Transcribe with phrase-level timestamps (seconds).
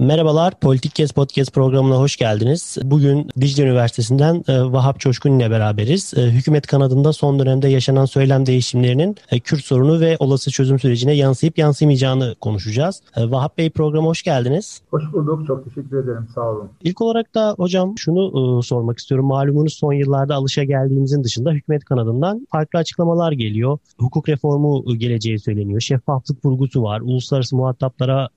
[0.00, 2.78] Merhabalar, Politik Kes Podcast programına hoş geldiniz.
[2.82, 6.14] Bugün Dicle Üniversitesi'nden e, Vahap Çoşkun ile beraberiz.
[6.16, 11.12] E, hükümet kanadında son dönemde yaşanan söylem değişimlerinin e, Kürt sorunu ve olası çözüm sürecine
[11.12, 13.02] yansıyıp yansımayacağını konuşacağız.
[13.16, 14.82] Vahap Bey programa hoş geldiniz.
[14.90, 16.68] Hoş bulduk, çok teşekkür ederim, sağ olun.
[16.82, 19.26] İlk olarak da hocam şunu sormak istiyorum.
[19.26, 23.78] Malumunuz son yıllarda alışa geldiğimizin dışında hükümet kanadından farklı açıklamalar geliyor.
[23.98, 25.80] Hukuk reformu geleceği söyleniyor.
[25.80, 27.00] Şeffaflık vurgusu var.
[27.00, 28.28] Uluslararası muhataplara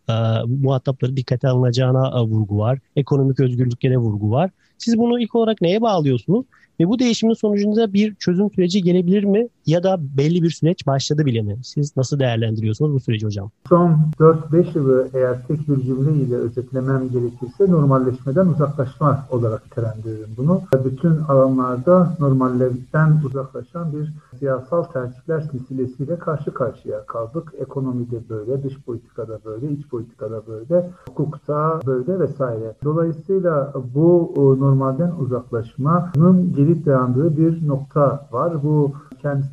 [0.48, 2.80] muhatapları dikkate alınacağına e, vurgu var.
[2.96, 4.52] Ekonomik özgürlüklere vurgu var.
[4.78, 6.46] Siz bunu ilk olarak neye bağlıyorsunuz?
[6.80, 9.48] Ve bu değişimin sonucunda bir çözüm süreci gelebilir mi?
[9.66, 11.58] Ya da belli bir süreç başladı bile mi?
[11.64, 13.52] Siz nasıl değerlendiriyorsunuz bu süreci hocam?
[13.70, 20.62] Son 4-5 yılı eğer tek bir cümleyle özetlemem gerekirse normalleşmeden uzaklaşma olarak nitelendiririm bunu.
[20.86, 27.54] Bütün alanlarda normallerden uzaklaşan bir siyasal tercihler silsilesiyle karşı karşıya kaldık.
[27.60, 32.76] Ekonomide böyle, dış politikada böyle, iç politikada böyle, hukukta böyle vesaire.
[32.84, 38.64] Dolayısıyla bu normalden uzaklaşmanın gelip dayandığı bir nokta var.
[38.64, 38.94] Bu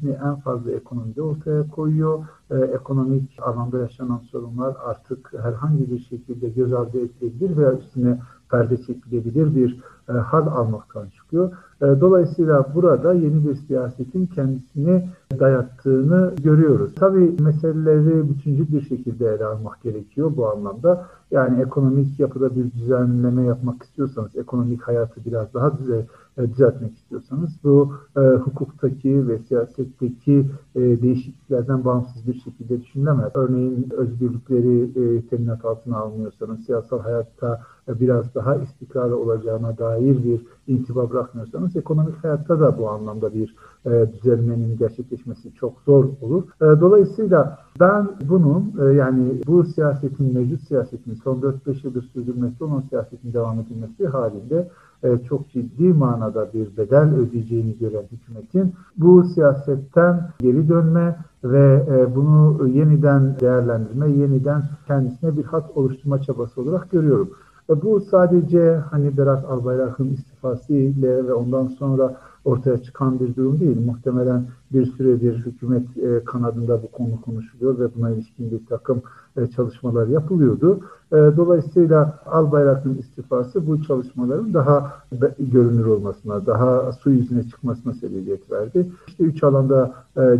[0.01, 2.25] kendisini en fazla ekonomide ortaya koyuyor.
[2.51, 8.19] Ee, ekonomik alanda yaşanan sorunlar artık herhangi bir şekilde göz ardı edilebilir veya üstüne
[8.51, 11.53] perde çekilebilir bir e, hal almaktan çıkıyor.
[11.83, 16.95] E, dolayısıyla burada yeni bir siyasetin kendisini dayattığını görüyoruz.
[16.95, 21.07] Tabii meseleleri bütüncül bir şekilde ele almak gerekiyor bu anlamda.
[21.31, 26.07] Yani ekonomik yapıda bir düzenleme yapmak istiyorsanız, ekonomik hayatı biraz daha düze,
[26.39, 33.31] e, düzeltmek istiyorsanız bu e, hukuktaki ve siyasetteki e, değişikliklerden bağımsız bir şekilde düşünülemez.
[33.35, 37.61] Örneğin özgürlükleri e, teminat altına almıyorsanız, siyasal hayatta
[38.01, 43.57] biraz daha istikrarlı olacağına dair bir intiba bırakmıyorsanız ekonomik hayatta da bu anlamda bir
[43.87, 46.43] e, düzelmenin gerçekleşmesi çok zor olur.
[46.43, 52.81] E, dolayısıyla ben bunun e, yani bu siyasetin, mevcut siyasetin son 4-5 yıldır sürdürmekte olan
[52.81, 54.69] siyasetin devam edilmesi halinde
[55.03, 62.17] e, çok ciddi manada bir bedel ödeyeceğini gören hükümetin bu siyasetten geri dönme ve e,
[62.17, 67.31] bunu yeniden değerlendirme, yeniden kendisine bir hat oluşturma çabası olarak görüyorum.
[67.71, 73.61] E, bu sadece hani Berat Albayrak'ın istifası ile ve ondan sonra ortaya çıkan bir durum
[73.61, 73.87] değil.
[73.87, 79.03] Muhtemelen bir süredir hükümet e, kanadında bu konu konuşuluyor ve buna ilişkin bir takım
[79.37, 80.81] e, çalışmalar yapılıyordu.
[81.13, 84.93] E, dolayısıyla Albayrak'ın istifası bu çalışmaların daha
[85.39, 88.87] görünür olmasına, daha su yüzüne çıkmasına sebebiyet verdi.
[89.07, 89.95] İşte üç alanda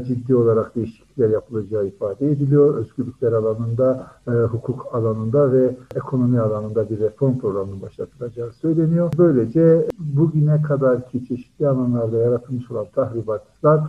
[0.07, 2.75] ciddi olarak değişiklikler yapılacağı ifade ediliyor.
[2.75, 9.13] Özgürlükler alanında, hukuk alanında ve ekonomi alanında bir reform programının başlatılacağı söyleniyor.
[9.19, 13.81] Böylece bugüne kadar ki çeşitli alanlarda yaratılmış olan tahribatlar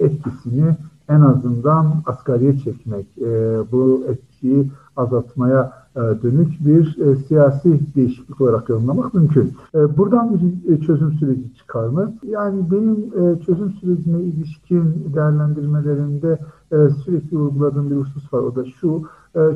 [0.00, 0.76] etkisini
[1.08, 8.68] en azından asgariye çekmek, e, bu etkiyi azaltmaya e, dönük bir e, siyasi değişiklik olarak
[8.68, 9.52] yorumlamak mümkün.
[9.74, 12.14] E, buradan bir e, çözüm süreci çıkar mı?
[12.28, 16.38] Yani benim e, çözüm sürecine ilişkin değerlendirmelerinde
[16.72, 18.38] e, sürekli vurguladığım bir husus var.
[18.38, 19.02] O da şu,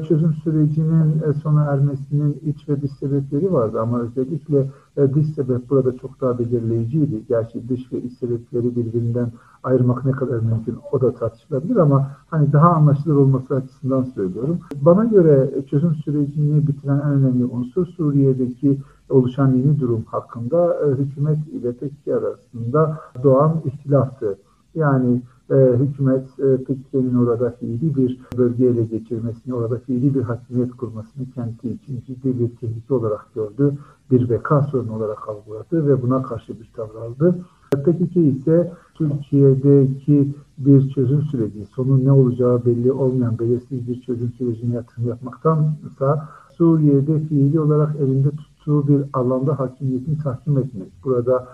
[0.08, 5.70] çözüm sürecinin e, sona ermesinin iç ve dış sebepleri vardı ama özellikle e, dış sebep
[5.70, 7.22] burada çok daha belirleyiciydi.
[7.28, 9.32] Gerçi dış ve iç sebepleri birbirinden
[9.62, 14.58] ayırmak ne kadar mümkün o da tartışılabilir ama hani daha anlaşılır olması açısından söylüyorum.
[14.80, 21.72] Bana göre çözüm sürecini bitiren en önemli unsur Suriye'deki oluşan yeni durum hakkında hükümet ile
[21.72, 24.38] PKK arasında doğan ihtilaftı.
[24.74, 30.70] Yani e, hükümet e, PKK'nın orada fiili bir bölge ele geçirmesini, orada fiili bir hakimiyet
[30.70, 33.74] kurmasını kendi için ciddi bir tehlike olarak gördü.
[34.10, 37.38] Bir veka sorunu olarak algıladı ve buna karşı bir tavır aldı.
[37.70, 44.74] PKK ise Türkiye'deki bir çözüm süreci, sonu ne olacağı belli olmayan belirsiz bir çözüm sürecine
[44.74, 50.92] yatırım yapmaktansa Suriye'de fiili olarak elinde tuttuğu bir alanda hakimiyetini tahkim etmek.
[51.04, 51.48] Burada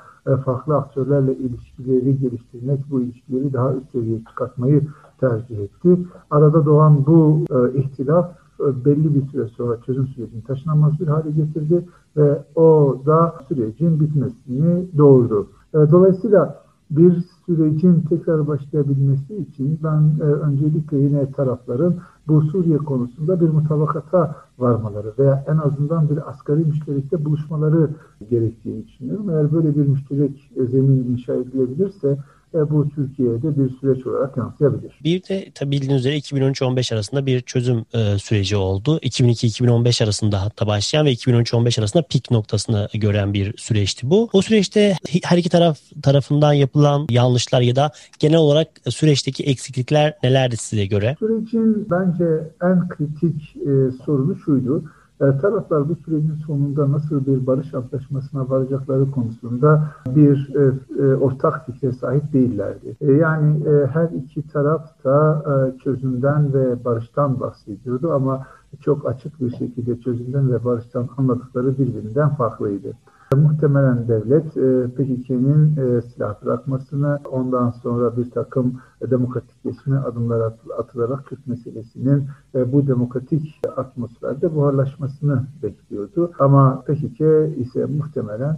[0.44, 4.82] farklı aktörlerle ilişkileri geliştirmek, bu ilişkileri daha üst seviyeye çıkartmayı
[5.20, 5.99] tercih etti.
[6.31, 8.31] Arada doğan bu e, ihtilaf
[8.61, 11.84] e, belli bir süre sonra çözüm sürecini taşınamaz bir hale getirdi
[12.17, 15.46] ve o da sürecin bitmesini doğurdu.
[15.75, 21.97] Dolayısıyla bir sürecin tekrar başlayabilmesi için ben e, öncelikle yine tarafların
[22.29, 27.91] bu Suriye konusunda bir mutabakata varmaları veya en azından bir asgari müşterekte buluşmaları
[28.31, 29.31] gerektiğini düşünüyorum.
[29.31, 32.19] Eğer böyle bir müşterek zemin inşa edilebilirse
[32.54, 35.00] e, bu Türkiye'de bir süreç olarak yansıyabilir.
[35.04, 38.98] Bir de tabi bildiğiniz üzere 2013-15 arasında bir çözüm e, süreci oldu.
[38.98, 44.28] 2002-2015 arasında hatta başlayan ve 2013-15 arasında pik noktasını gören bir süreçti bu.
[44.32, 44.94] O süreçte
[45.25, 51.16] her iki taraf tarafından yapılan yanlışlar ya da genel olarak süreçteki eksiklikler nelerdi size göre?
[51.19, 53.72] Sürecin bence en kritik e,
[54.04, 54.84] sorunu şuydu.
[55.20, 60.72] E, taraflar bu sürecin sonunda nasıl bir barış antlaşmasına varacakları konusunda bir e,
[61.02, 62.96] e, ortak fikre sahip değillerdi.
[63.00, 65.42] Yani her iki taraf da
[65.84, 68.46] çözümden ve barıştan bahsediyordu ama
[68.80, 72.92] çok açık bir şekilde çözümden ve barıştan anladıkları birbirinden farklıydı.
[73.34, 78.81] Muhtemelen devlet e, PKK'nin e, silah bırakmasını, ondan sonra bir takım
[79.11, 82.25] demokratikleşme adımlar atılarak Kürt meselesinin
[82.55, 86.32] e, bu demokratik atmosferde buharlaşmasını bekliyordu.
[86.38, 87.20] Ama PKK
[87.56, 88.56] ise muhtemelen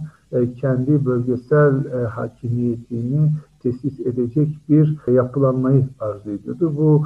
[0.61, 3.31] kendi bölgesel hakimiyetini
[3.63, 6.73] tesis edecek bir yapılanmayı arzu ediyordu.
[6.77, 7.05] Bu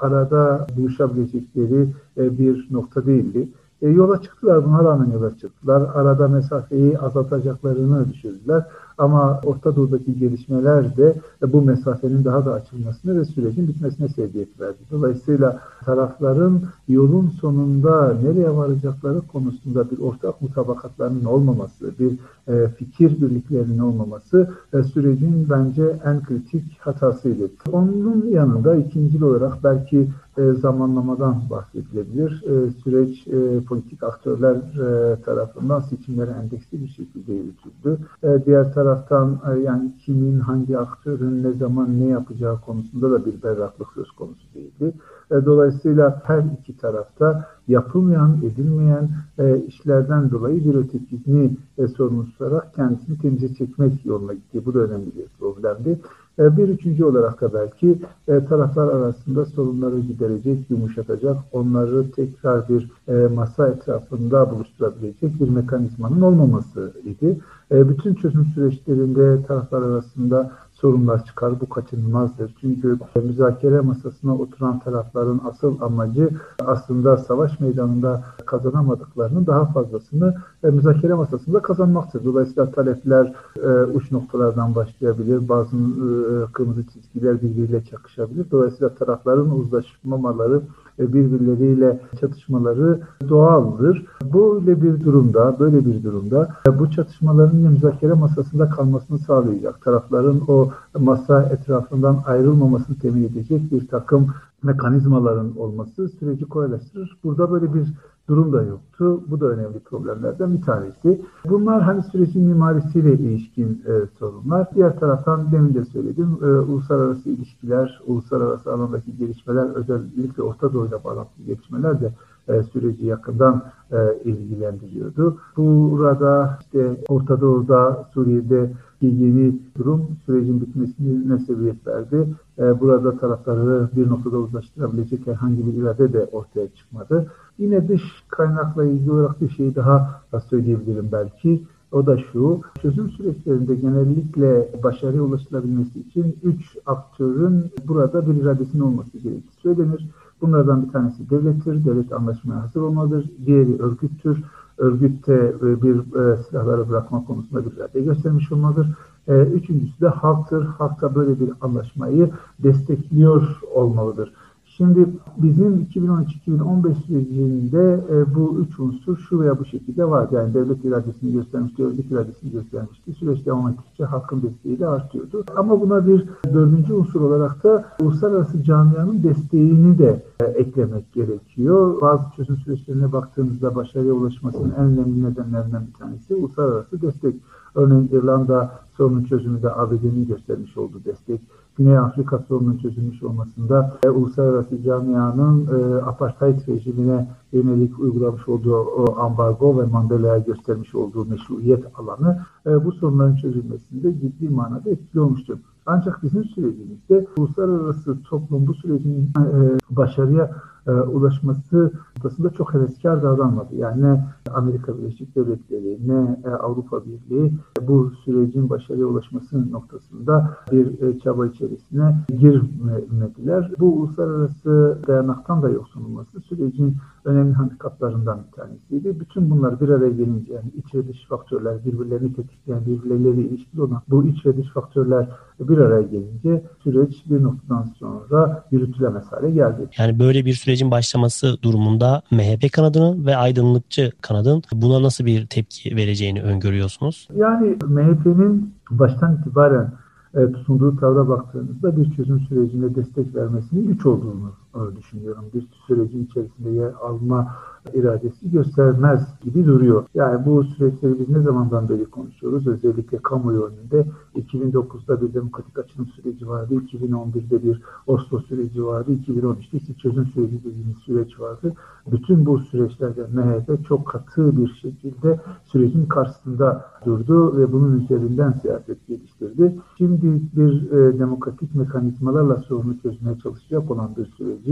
[0.00, 3.48] arada buluşabilecekleri bir nokta değildi.
[3.84, 5.82] E, yola çıktılar, buna rağmen yola çıktılar.
[5.94, 8.64] Arada mesafeyi azaltacaklarını düşündüler.
[8.98, 14.78] Ama Orta Doğu'daki gelişmeler de bu mesafenin daha da açılmasını ve sürecin bitmesine sebebiyet verdi.
[14.90, 23.78] Dolayısıyla tarafların yolun sonunda nereye varacakları konusunda bir ortak mutabakatlarının olmaması, bir e, fikir birliklerinin
[23.78, 27.50] olmaması e, sürecin bence en kritik hatasıydı.
[27.72, 30.08] Onun yanında ikinci olarak belki
[30.38, 32.44] e, zamanlamadan bahsedilebilir.
[32.46, 37.98] E, süreç e, politik aktörler e, tarafından seçimlere endeksli bir şekilde yürütüldü.
[38.22, 43.42] E, diğer taraftan e, yani kimin, hangi aktörün ne zaman ne yapacağı konusunda da bir
[43.42, 44.94] berraklık söz konusu değildi.
[45.30, 52.74] E, dolayısıyla her iki tarafta yapılmayan, edilmeyen e, işlerden dolayı bir ötekini e, sorumlu tutarak
[52.74, 54.66] kendisini temize çekmek yoluna gitti.
[54.66, 56.00] Bu da önemli bir problemdi.
[56.38, 57.98] E, bir üçüncü olarak da belki
[58.28, 66.20] e, taraflar arasında sorunları giderecek, yumuşatacak, onları tekrar bir e, masa etrafında buluşturabilecek bir mekanizmanın
[66.20, 67.38] olmaması idi.
[67.70, 70.52] Bütün çözüm süreçlerinde taraflar arasında
[70.84, 71.60] sorunlar çıkar.
[71.60, 72.54] Bu kaçınılmazdır.
[72.60, 76.30] Çünkü müzakere masasına oturan tarafların asıl amacı
[76.66, 80.34] aslında savaş meydanında kazanamadıklarının daha fazlasını
[80.64, 82.24] e, müzakere masasında kazanmaktır.
[82.24, 85.48] Dolayısıyla talepler e, uç noktalardan başlayabilir.
[85.48, 88.50] Bazı e, kırmızı çizgiler birbiriyle çakışabilir.
[88.50, 90.60] Dolayısıyla tarafların uzlaşmamaları
[90.98, 94.06] birbirleriyle çatışmaları doğaldır.
[94.34, 96.48] Böyle bir durumda, böyle bir durumda
[96.78, 99.82] bu çatışmaların müzakere masasında kalmasını sağlayacak.
[99.82, 104.26] Tarafların o masa etrafından ayrılmamasını temin edecek bir takım
[104.62, 107.16] mekanizmaların olması süreci kolaylaştırır.
[107.24, 107.86] Burada böyle bir
[108.28, 109.22] durum da yoktu.
[109.26, 111.20] Bu da önemli problemlerden bir tanesi.
[111.44, 114.68] Bunlar hani sürecin mimarisiyle ilişkin e, sorunlar.
[114.74, 121.46] Diğer taraftan demin de söyledim e, uluslararası ilişkiler, uluslararası alandaki gelişmeler özellikle Orta Doğu'yla bağlantılı
[121.46, 122.12] gelişmeler de
[122.48, 123.62] e, süreci yakından
[123.92, 125.38] e, ilgilendiriyordu.
[125.56, 128.70] Burada işte Orta Doğu'da, Suriye'de
[129.00, 132.28] yeni durum sürecin bitmesine sebebiyet verdi.
[132.58, 137.26] E, burada tarafları bir noktada uzlaştırabilecek herhangi bir irade de ortaya çıkmadı.
[137.58, 141.62] Yine dış kaynakla ilgili olarak bir şey daha söyleyebilirim belki.
[141.92, 149.18] O da şu, çözüm süreçlerinde genellikle başarıya ulaşılabilmesi için üç aktörün burada bir iradesinin olması
[149.18, 150.08] gerektiği söylenir.
[150.40, 153.30] Bunlardan bir tanesi devlettir, devlet anlaşmaya hazır olmalıdır.
[153.46, 154.44] Diğeri örgüttür,
[154.78, 158.94] örgütte e, bir e, silahları bırakma konusunda bir irade göstermiş olmalıdır.
[159.28, 160.64] E, üçüncüsü de halktır.
[160.64, 164.32] Halk da böyle bir anlaşmayı destekliyor olmalıdır.
[164.76, 170.28] Şimdi bizim 2013-2015 sürecinde e, bu üç unsur şu veya bu şekilde var.
[170.32, 173.12] Yani devlet iradesini göstermişti, örgüt iradesini göstermişti.
[173.12, 175.44] Süreç devam ettikçe halkın desteği de artıyordu.
[175.56, 182.00] Ama buna bir dördüncü unsur olarak da uluslararası camianın desteğini de e, eklemek gerekiyor.
[182.00, 187.34] Bazı çözüm süreçlerine baktığımızda başarıya ulaşmasının en önemli nedenlerinden bir tanesi uluslararası destek.
[187.74, 191.40] Örneğin İrlanda sorunun çözümünde ABD'nin göstermiş olduğu destek.
[191.78, 199.18] Güney Afrika sorunun çözülmüş olmasında e, uluslararası camianın e, apartheid rejimine yönelik uygulamış olduğu o
[199.18, 205.58] ambargo ve Mandela'ya göstermiş olduğu meşruiyet alanı e, bu sorunların çözülmesinde ciddi manada etkili olmuştur.
[205.86, 210.50] Ancak bizim sürecimizde uluslararası toplum bu sürecin e, başarıya
[210.86, 211.92] e, ulaşması
[212.24, 213.76] noktasında çok heveskar davranmadı.
[213.76, 214.24] Yani ne
[214.54, 221.46] Amerika Birleşik Devletleri ne e, Avrupa Birliği bu sürecin başarıya ulaşması noktasında bir e, çaba
[221.46, 223.70] içerisine girmediler.
[223.78, 229.20] Bu uluslararası dayanaktan da yoksun olması sürecin önemli handikaplarından bir tanesiydi.
[229.20, 234.02] Bütün bunlar bir araya gelince yani iç ve dış faktörler birbirlerini tetikleyen, birbirleriyle ilişkili olan
[234.08, 235.28] bu iç ve dış faktörler
[235.60, 239.88] bir araya gelince süreç bir noktadan sonra yürütülemez hale geldi.
[239.98, 245.96] Yani böyle bir sürecin başlaması durumunda MHP kanadının ve aydınlıkçı kanadın buna nasıl bir tepki
[245.96, 247.28] vereceğini öngörüyorsunuz?
[247.36, 249.92] Yani MHP'nin baştan itibaren
[250.34, 254.52] e, tutunduğu tavra baktığınızda bir çözüm sürecine destek vermesinin güç olduğunu
[254.96, 255.44] düşünüyorum.
[255.54, 257.56] Bir sürecin içerisinde yer alma
[257.94, 260.04] iradesi göstermez gibi duruyor.
[260.14, 262.66] Yani bu süreçleri biz ne zamandan beri konuşuyoruz?
[262.66, 269.78] Özellikle kamuoyu önünde 2009'da bir demokratik açılım süreci vardı, 2011'de bir Oslo süreci vardı, 2013'te
[269.78, 271.72] ise çözüm süreci dediğimiz süreç vardı.
[272.12, 279.06] Bütün bu süreçlerde MHP çok katı bir şekilde sürecin karşısında durdu ve bunun üzerinden siyaset
[279.08, 279.76] geliştirdi.
[279.98, 284.63] Şimdi bir e, demokratik mekanizmalarla sorunu çözmeye çalışacak olan bir süreci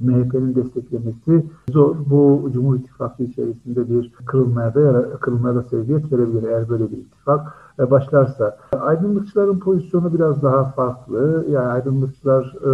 [0.00, 1.96] MHP'nin desteklemesi zor.
[2.06, 7.54] Bu Cumhur İttifakı içerisinde bir kırılmaya da, kırılmaya da sebebiyet verebilir eğer böyle bir ittifak
[7.78, 8.56] e, başlarsa.
[8.80, 11.46] Aydınlıkçıların pozisyonu biraz daha farklı.
[11.50, 12.70] Yani aydınlıkçılar e,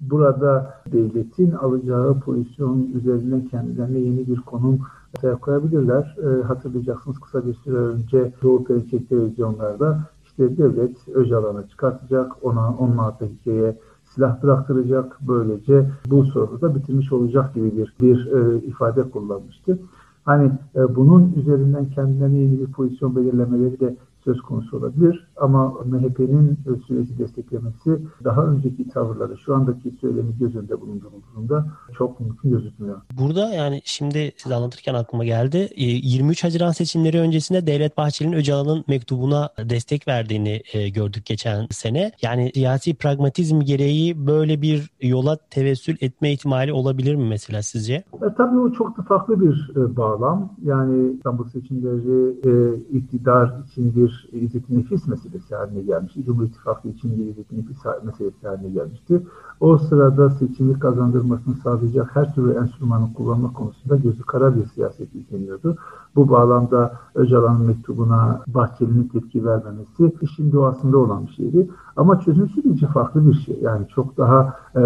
[0.00, 4.78] burada devletin alacağı pozisyon üzerine kendilerine yeni bir konum
[5.16, 6.16] ortaya koyabilirler.
[6.22, 12.98] E, hatırlayacaksınız kısa bir süre önce Doğu Perinçek televizyonlarda işte devlet Öcalan'ı çıkartacak, ona onun
[12.98, 13.78] APK'ye
[14.16, 15.18] silah bıraktıracak.
[15.28, 19.78] Böylece bu soruda da bitirmiş olacak gibi bir bir e, ifade kullanmıştı.
[20.24, 23.96] Hani e, bunun üzerinden kendilerine bir pozisyon belirlemeleri de
[24.26, 25.26] söz konusu olabilir.
[25.36, 31.66] Ama MHP'nin süreci desteklemesi daha önceki tavırları, şu andaki söylemi göz önünde bulundurulduğunda
[31.98, 33.00] çok mümkün gözükmüyor.
[33.18, 35.68] Burada yani şimdi siz anlatırken aklıma geldi.
[35.76, 42.12] 23 e, Haziran seçimleri öncesinde Devlet Bahçeli'nin Öcalan'ın mektubuna destek verdiğini e, gördük geçen sene.
[42.22, 47.94] Yani siyasi pragmatizm gereği böyle bir yola tevessül etme ihtimali olabilir mi mesela sizce?
[47.94, 50.52] E, tabii o çok da farklı bir e, bağlam.
[50.62, 52.52] Yani İstanbul seçimleri e,
[52.98, 56.24] iktidar için bir bir İzzet Nefis meselesi haline gelmişti.
[56.24, 59.22] Cumhur İttifakı için bir İzzet Nefis meselesi haline gelmişti.
[59.60, 65.76] O sırada seçimi kazandırmasını sağlayacak her türlü enstrümanı kullanma konusunda gözü kara bir siyaset izleniyordu.
[66.16, 71.70] Bu bağlamda Öcalan'ın mektubuna Bahçeli'nin tepki vermemesi işin doğasında olan bir şeydi.
[71.96, 73.58] Ama çözüm süreci farklı bir şey.
[73.62, 74.80] Yani çok daha e,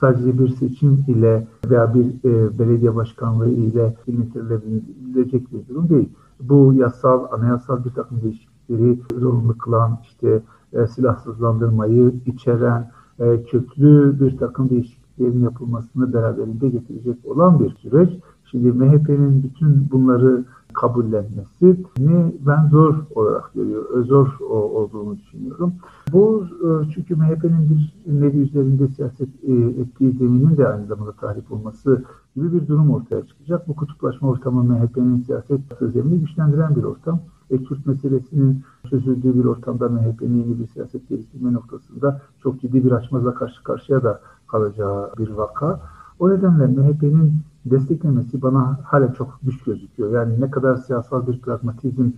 [0.00, 6.08] sadece bir seçim ile veya bir e, belediye başkanlığı ile ilintirilebilecek bir durum değil.
[6.40, 10.42] Bu yasal, anayasal bir takım değişiklikler değişiklikleri zorunlu kılan, işte
[10.72, 18.10] e, silahsızlandırmayı içeren e, köklü bir takım değişikliklerin yapılmasını beraberinde getirecek olan bir süreç.
[18.50, 20.44] Şimdi MHP'nin bütün bunları
[20.74, 25.72] kabullenmesi ni ben zor olarak görüyor, zor olduğunu düşünüyorum.
[26.12, 31.52] Bu e, çünkü MHP'nin bir nevi üzerinde siyaset e, ettiği zeminin de aynı zamanda tahrip
[31.52, 32.04] olması
[32.36, 33.68] gibi bir durum ortaya çıkacak.
[33.68, 35.60] Bu kutuplaşma ortamı MHP'nin siyaset
[35.92, 37.20] zemini güçlendiren bir ortam
[37.50, 42.92] ve Kürt meselesinin çözüldüğü bir ortamda MHP'nin yeni bir siyaset geliştirme noktasında çok ciddi bir
[42.92, 45.80] açmazla karşı karşıya da kalacağı bir vaka.
[46.18, 47.32] O nedenle MHP'nin
[47.66, 50.10] desteklemesi bana hala çok güç gözüküyor.
[50.12, 52.10] Yani ne kadar siyasal bir pragmatizm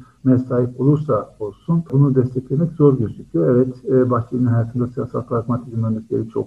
[0.48, 3.56] sahip olursa olsun bunu desteklemek zor gözüküyor.
[3.56, 6.46] Evet e, Bahçeli'nin hayatında siyasal pragmatizm örnekleri çok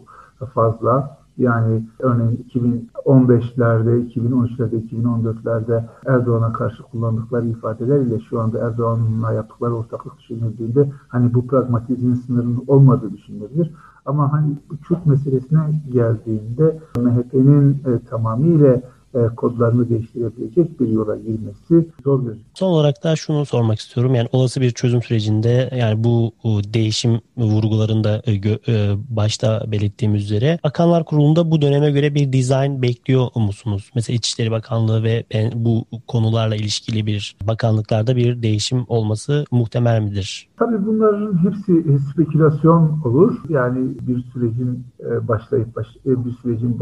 [0.54, 1.19] fazla.
[1.40, 10.20] Yani örneğin 2015'lerde, 2013'lerde, 2014'lerde Erdoğan'a karşı kullandıkları ifadeler ile şu anda Erdoğan'la yaptıkları ortaklık
[10.20, 13.72] düşünüldüğünde hani bu pragmatizmin sınırının olmadığı düşünülebilir.
[14.06, 15.60] Ama hani Kürt meselesine
[15.92, 18.82] geldiğinde MHP'nin e, tamamıyla
[19.16, 22.46] e, kodlarını değiştirebilecek bir yola girmesi zor gözüküyor.
[22.54, 24.16] Son olarak da şunu sormak istiyorum.
[24.16, 26.32] Yani olası bir çözüm sürecinde yani bu
[26.74, 33.28] değişim vurgularında e, e, başta belirttiğimiz üzere Bakanlar Kurulu'nda bu döneme göre bir dizayn bekliyor
[33.36, 33.92] musunuz?
[33.96, 35.24] Mesela İçişleri Bakanlığı ve
[35.54, 40.50] bu konularla ilişkili bir bakanlıklarda bir değişim olması muhtemel midir?
[40.58, 43.38] Tabii bunların hepsi spekülasyon olur.
[43.50, 44.86] Yani bir sürecin
[45.28, 46.80] başlayıp baş, bir sürecin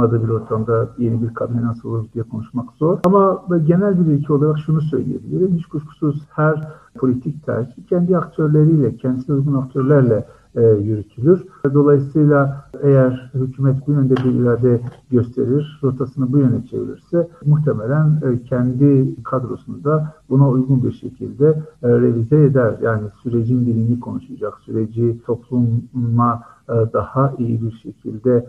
[0.00, 2.98] başlamadığı bir ortamda yeni bir kabine nasıl olur diye konuşmak zor.
[3.04, 5.54] Ama genel bir ilke olarak şunu söyleyebilirim.
[5.54, 11.46] Hiç kuşkusuz her politik tercih kendi aktörleriyle, kendisine uygun aktörlerle e, yürütülür.
[11.64, 19.22] Dolayısıyla eğer hükümet bu yönde bir irade gösterir, rotasını bu yöne çevirirse muhtemelen e, kendi
[19.22, 21.46] kadrosunu da buna uygun bir şekilde
[21.82, 22.74] e, revize eder.
[22.82, 28.46] Yani sürecin dilini konuşacak, süreci topluma e, daha iyi bir şekilde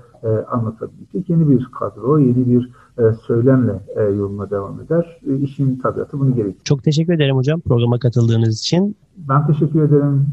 [0.51, 2.71] anlatabilecek yeni bir kadro, yeni bir
[3.27, 5.19] söylemle yoluna devam eder.
[5.41, 6.63] İşin tabiatı bunu gerektiriyor.
[6.63, 8.95] Çok teşekkür ederim hocam programa katıldığınız için.
[9.17, 10.27] Ben teşekkür ederim.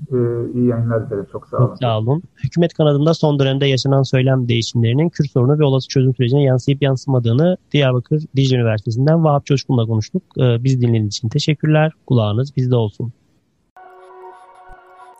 [0.54, 1.26] İyi yayınlar dilerim.
[1.32, 1.66] Çok sağ olun.
[1.66, 2.22] Çok sağ olun.
[2.68, 7.56] Hükümet kanadında son dönemde yaşanan söylem değişimlerinin Kürt sorunu ve olası çözüm sürecine yansıyıp yansımadığını
[7.72, 10.22] Diyarbakır Dicle Üniversitesi'nden Vahap Coşkun'la konuştuk.
[10.36, 11.92] Biz dinlediğiniz için teşekkürler.
[12.06, 13.12] Kulağınız bizde olsun.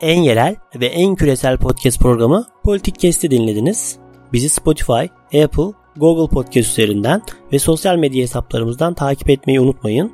[0.01, 3.97] en yerel ve en küresel podcast programı Politik Kesti dinlediniz.
[4.33, 5.05] Bizi Spotify,
[5.43, 7.21] Apple, Google Podcast üzerinden
[7.53, 10.11] ve sosyal medya hesaplarımızdan takip etmeyi unutmayın.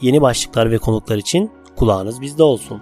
[0.00, 2.80] Yeni başlıklar ve konuklar için kulağınız bizde olsun.